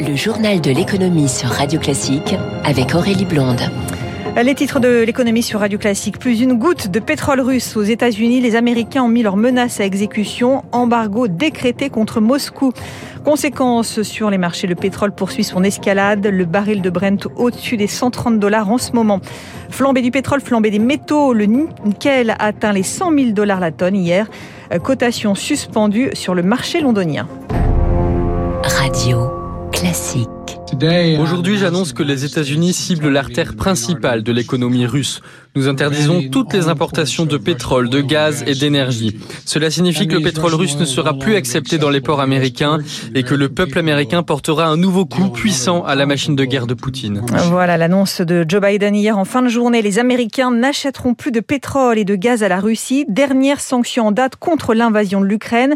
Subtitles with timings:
[0.00, 3.60] Le journal de l'économie sur Radio Classique avec Aurélie Blonde.
[4.42, 6.18] Les titres de l'économie sur Radio Classique.
[6.18, 8.40] Plus une goutte de pétrole russe aux États-Unis.
[8.40, 10.64] Les Américains ont mis leurs menaces à exécution.
[10.72, 12.72] Embargo décrété contre Moscou.
[13.24, 16.26] Conséquence sur les marchés, le pétrole poursuit son escalade.
[16.26, 19.20] Le baril de Brent au-dessus des 130 dollars en ce moment.
[19.68, 21.32] Flambée du pétrole, flambée des métaux.
[21.32, 24.28] Le nickel a atteint les 100 000 dollars la tonne hier.
[24.82, 27.28] Cotation suspendue sur le marché londonien.
[28.62, 29.41] Radio
[29.82, 30.41] classique.
[31.20, 35.20] Aujourd'hui, j'annonce que les États-Unis ciblent l'artère principale de l'économie russe.
[35.54, 39.20] Nous interdisons toutes les importations de pétrole, de gaz et d'énergie.
[39.44, 42.78] Cela signifie que le pétrole russe ne sera plus accepté dans les ports américains
[43.14, 46.66] et que le peuple américain portera un nouveau coup puissant à la machine de guerre
[46.66, 47.20] de Poutine.
[47.50, 49.82] Voilà l'annonce de Joe Biden hier en fin de journée.
[49.82, 53.04] Les Américains n'achèteront plus de pétrole et de gaz à la Russie.
[53.10, 55.74] Dernière sanction en date contre l'invasion de l'Ukraine.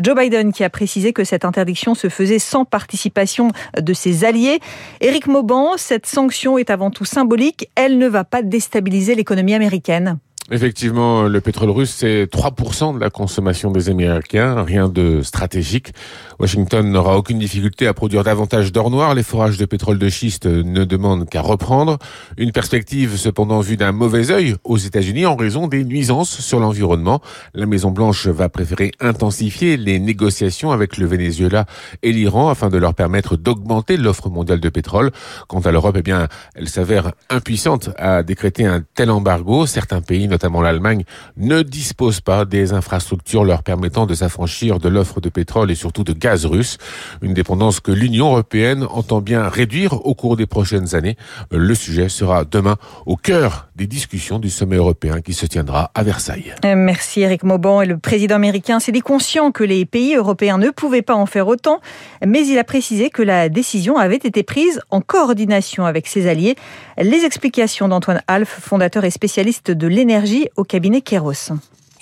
[0.00, 4.60] Joe Biden qui a précisé que cette interdiction se faisait sans participation de ses alliés.
[5.00, 7.68] Éric Mauban, cette sanction est avant tout symbolique.
[7.74, 10.18] Elle ne va pas déstabiliser l'économie américaine.
[10.52, 15.92] Effectivement, le pétrole russe, c'est 3% de la consommation des Américains, rien de stratégique.
[16.38, 19.16] Washington n'aura aucune difficulté à produire davantage d'or noir.
[19.16, 21.98] Les forages de pétrole de schiste ne demandent qu'à reprendre.
[22.36, 27.20] Une perspective cependant vue d'un mauvais œil aux États-Unis en raison des nuisances sur l'environnement.
[27.52, 31.66] La Maison-Blanche va préférer intensifier les négociations avec le Venezuela
[32.04, 35.10] et l'Iran afin de leur permettre d'augmenter l'offre mondiale de pétrole.
[35.48, 39.66] Quant à l'Europe, eh bien, elle s'avère impuissante à décréter un tel embargo.
[39.66, 41.04] Certains pays, notamment l'Allemagne,
[41.38, 46.04] ne disposent pas des infrastructures leur permettant de s'affranchir de l'offre de pétrole et surtout
[46.04, 46.76] de gaz russe.
[47.22, 51.16] Une dépendance que l'Union européenne entend bien réduire au cours des prochaines années.
[51.50, 52.76] Le sujet sera demain
[53.06, 56.54] au cœur des discussions du sommet européen qui se tiendra à Versailles.
[56.64, 57.80] Merci Eric Mauban.
[57.80, 61.24] Et le président américain s'est dit conscient que les pays européens ne pouvaient pas en
[61.24, 61.80] faire autant,
[62.26, 66.56] mais il a précisé que la décision avait été prise en coordination avec ses alliés.
[66.98, 70.25] Les explications d'Antoine Alf, fondateur et spécialiste de l'énergie
[70.56, 71.52] au cabinet Keros.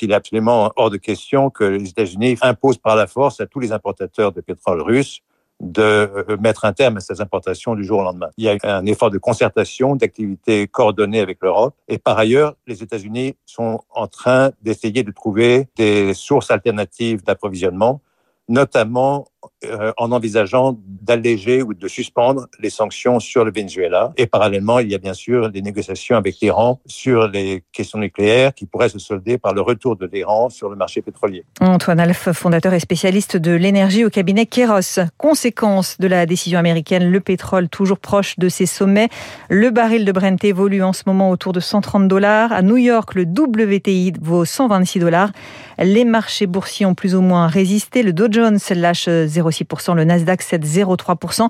[0.01, 3.61] Il est absolument hors de question que les États-Unis imposent par la force à tous
[3.61, 5.21] les importateurs de pétrole russe
[5.61, 8.29] de mettre un terme à ces importations du jour au lendemain.
[8.37, 11.75] Il y a un effort de concertation, d'activité coordonnée avec l'Europe.
[11.89, 18.03] Et par ailleurs, les États-Unis sont en train d'essayer de trouver des sources alternatives d'approvisionnement,
[18.49, 19.29] notamment
[19.65, 24.12] euh, en envisageant d'alléger ou de suspendre les sanctions sur le Venezuela.
[24.16, 28.54] Et parallèlement, il y a bien sûr des négociations avec l'Iran sur les questions nucléaires
[28.54, 31.44] qui pourraient se solder par le retour de l'Iran sur le marché pétrolier.
[31.60, 35.00] Antoine Alf, fondateur et spécialiste de l'énergie au cabinet Keros.
[35.16, 39.09] Conséquence de la décision américaine, le pétrole toujours proche de ses sommets.
[39.49, 42.53] Le baril de Brent évolue en ce moment autour de 130 dollars.
[42.53, 45.31] À New York, le WTI vaut 126 dollars.
[45.78, 48.03] Les marchés boursiers ont plus ou moins résisté.
[48.03, 49.09] Le Dow Jones lâche
[49.41, 51.49] 0,6%, le Nasdaq 7,03%,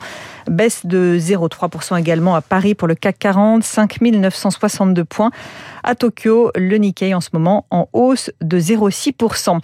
[0.48, 5.30] baisse de 0,3% également à Paris pour le CAC 40, 5 962 points.
[5.82, 9.60] À Tokyo, le Nikkei en ce moment en hausse de 0,6%.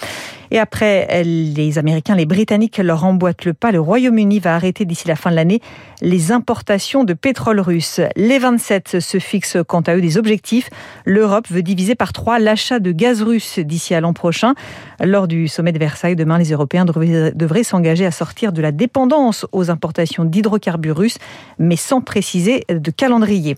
[0.50, 3.70] Et après les Américains, les Britanniques leur emboîtent le pas.
[3.70, 5.60] Le Royaume-Uni va arrêter d'ici la fin de l'année
[6.02, 8.00] les importations de pétrole russe.
[8.16, 10.70] Les 27 se fixent quant à eux des objectifs.
[11.04, 14.54] L'Europe veut diviser par trois l'achat de gaz russe d'ici à l'an prochain.
[15.02, 19.46] Lors du sommet de Versailles, demain, les Européens devraient s'engager à sortir de la dépendance
[19.52, 21.18] aux importations d'hydrocarbures russes,
[21.58, 23.56] mais sans préciser de calendrier.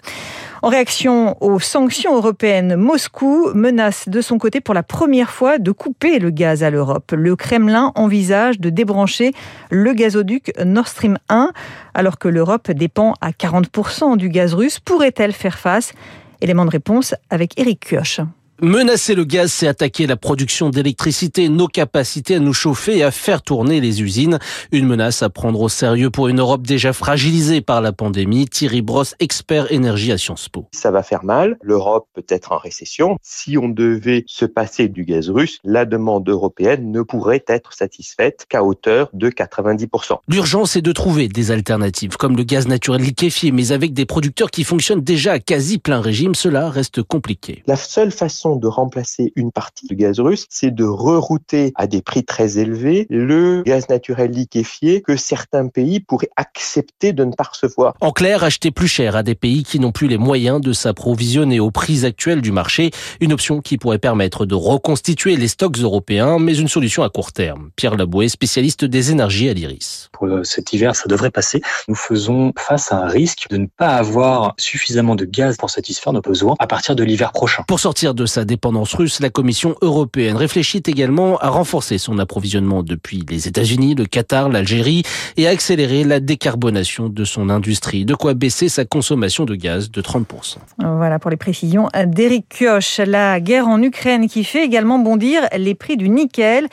[0.65, 5.73] En réaction aux sanctions européennes, Moscou menace de son côté pour la première fois de
[5.73, 6.82] couper le gaz à l'Europe.
[7.13, 9.33] Le Kremlin envisage de débrancher
[9.71, 11.51] le gazoduc Nord Stream 1
[11.95, 14.81] alors que l'Europe dépend à 40% du gaz russe.
[14.81, 15.93] Pourrait-elle faire face?
[16.41, 18.21] Élément de réponse avec Eric Kioch.
[18.65, 23.11] Menacer le gaz, c'est attaquer la production d'électricité, nos capacités à nous chauffer et à
[23.11, 24.39] faire tourner les usines.
[24.71, 28.47] Une menace à prendre au sérieux pour une Europe déjà fragilisée par la pandémie.
[28.47, 30.69] Thierry Brosse, expert énergie à Sciences Po.
[30.71, 31.57] Ça va faire mal.
[31.61, 33.17] L'Europe peut être en récession.
[33.21, 38.47] Si on devait se passer du gaz russe, la demande européenne ne pourrait être satisfaite
[38.49, 40.19] qu'à hauteur de 90%.
[40.29, 44.53] L'urgence est de trouver des alternatives, comme le gaz naturel liquéfié, mais avec des producteurs
[44.53, 47.65] qui fonctionnent déjà à quasi plein régime, cela reste compliqué.
[47.67, 52.03] La seule façon de remplacer une partie du gaz russe, c'est de rerouter à des
[52.03, 57.45] prix très élevés le gaz naturel liquéfié que certains pays pourraient accepter de ne pas
[57.45, 57.95] recevoir.
[58.01, 61.61] En clair, acheter plus cher à des pays qui n'ont plus les moyens de s'approvisionner
[61.61, 62.91] aux prix actuels du marché,
[63.21, 67.33] une option qui pourrait permettre de reconstituer les stocks européens, mais une solution à court
[67.33, 67.71] terme.
[67.77, 70.09] Pierre Laboué, spécialiste des énergies à l'IRIS.
[70.13, 71.63] Pour cet hiver, ça devrait passer.
[71.89, 76.13] Nous faisons face à un risque de ne pas avoir suffisamment de gaz pour satisfaire
[76.13, 77.65] nos besoins à partir de l'hiver prochain.
[77.67, 82.19] Pour sortir de sa sa dépendance russe, la Commission européenne réfléchit également à renforcer son
[82.19, 85.05] approvisionnement depuis les États-Unis, le Qatar, l'Algérie
[85.37, 88.05] et à accélérer la décarbonation de son industrie.
[88.05, 90.57] De quoi baisser sa consommation de gaz de 30%.
[90.79, 93.01] Voilà pour les précisions d'Éric Kioch.
[93.07, 96.67] La guerre en Ukraine qui fait également bondir les prix du nickel,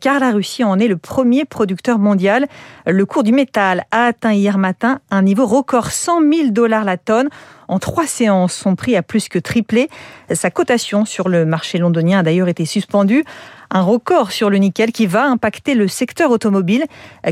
[0.00, 2.46] car la Russie en est le premier producteur mondial.
[2.86, 6.98] Le cours du métal a atteint hier matin un niveau record 100 000 dollars la
[6.98, 7.30] tonne.
[7.68, 9.88] En trois séances, son prix a plus que triplé.
[10.32, 13.24] Sa cotation sur le marché londonien a d'ailleurs été suspendue.
[13.70, 16.84] Un record sur le nickel qui va impacter le secteur automobile,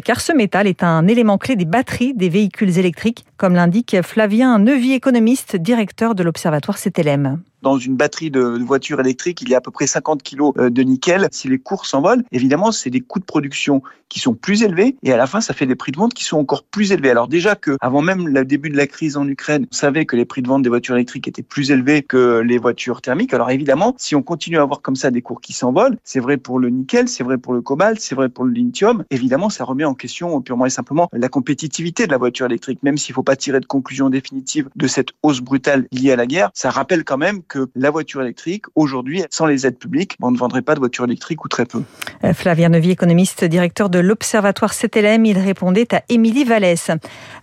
[0.05, 4.59] car ce métal est un élément clé des batteries des véhicules électriques, comme l'indique Flavien
[4.59, 9.59] Neuvy, économiste, directeur de l'Observatoire CTLM dans une batterie de voiture électrique, il y a
[9.59, 11.27] à peu près 50 kg euh, de nickel.
[11.33, 15.13] Si les cours s'envolent, évidemment, c'est des coûts de production qui sont plus élevés et
[15.13, 17.11] à la fin, ça fait des prix de vente qui sont encore plus élevés.
[17.11, 20.15] Alors déjà que avant même le début de la crise en Ukraine, on savait que
[20.15, 23.35] les prix de vente des voitures électriques étaient plus élevés que les voitures thermiques.
[23.35, 26.37] Alors évidemment, si on continue à avoir comme ça des cours qui s'envolent, c'est vrai
[26.37, 29.05] pour le nickel, c'est vrai pour le cobalt, c'est vrai pour le lithium.
[29.11, 32.99] Évidemment, ça remet en question purement et simplement la compétitivité de la voiture électrique, même
[32.99, 36.27] s'il ne faut pas tirer de conclusion définitive de cette hausse brutale liée à la
[36.27, 36.51] guerre.
[36.55, 40.37] Ça rappelle quand même que la voiture électrique, aujourd'hui, sans les aides publiques, on ne
[40.37, 41.83] vendrait pas de voiture électrique ou très peu.
[42.25, 46.91] Euh, Flavien Neuvy, économiste, directeur de l'Observatoire CTLM, il répondait à Émilie Vallès.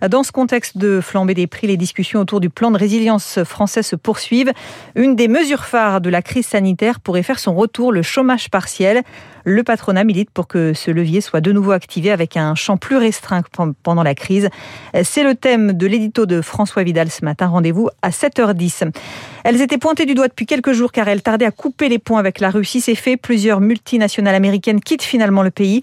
[0.08, 3.82] Dans ce contexte de flambée des prix, les discussions autour du plan de résilience français
[3.82, 4.52] se poursuivent.
[4.94, 9.02] Une des mesures phares de la crise sanitaire pourrait faire son retour, le chômage partiel.
[9.44, 12.96] Le patronat milite pour que ce levier soit de nouveau activé avec un champ plus
[12.96, 13.42] restreint
[13.82, 14.48] pendant la crise.
[15.02, 17.48] C'est le thème de l'édito de François Vidal ce matin.
[17.48, 18.90] Rendez-vous à 7h10.
[19.44, 22.18] Elles étaient pointées du doigt depuis quelques jours car elles tardaient à couper les ponts
[22.18, 22.80] avec la Russie.
[22.80, 23.16] C'est fait.
[23.16, 25.82] Plusieurs multinationales américaines quittent finalement le pays.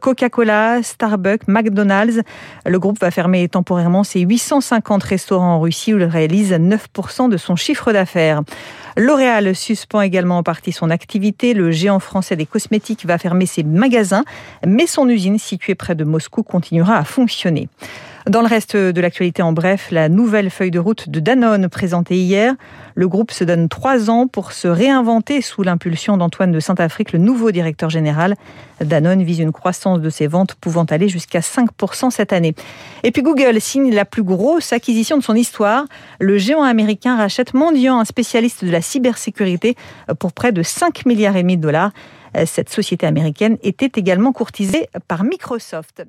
[0.00, 2.20] Coca-Cola, Starbucks, McDonald's.
[2.64, 7.36] Le groupe va fermer temporairement ses 850 restaurants en Russie où il réalise 9% de
[7.36, 8.42] son chiffre d'affaires.
[8.96, 11.54] L'Oréal suspend également en partie son activité.
[11.54, 14.24] Le géant français des cosmétiques va fermer ses magasins,
[14.66, 17.68] mais son usine située près de Moscou continuera à fonctionner.
[18.28, 22.16] Dans le reste de l'actualité, en bref, la nouvelle feuille de route de Danone présentée
[22.16, 22.54] hier.
[22.94, 27.18] Le groupe se donne trois ans pour se réinventer sous l'impulsion d'Antoine de Saint-Afrique, le
[27.18, 28.34] nouveau directeur général.
[28.82, 32.54] Danone vise une croissance de ses ventes pouvant aller jusqu'à 5% cette année.
[33.04, 35.86] Et puis Google signe la plus grosse acquisition de son histoire.
[36.18, 39.76] Le géant américain rachète Mondian, un spécialiste de la cybersécurité,
[40.18, 41.92] pour près de 5 milliards et demi de dollars.
[42.46, 46.04] Cette société américaine était également courtisée par Microsoft.